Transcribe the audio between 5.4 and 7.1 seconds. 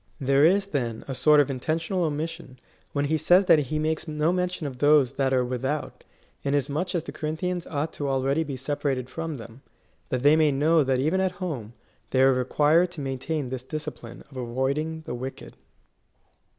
without, inasmuch as